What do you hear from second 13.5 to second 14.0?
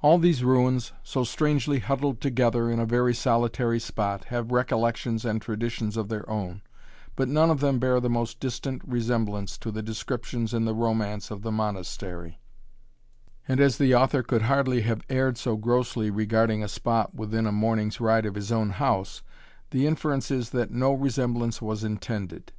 as the